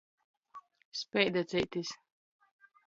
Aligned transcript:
Speidaceitis. 1.01 1.89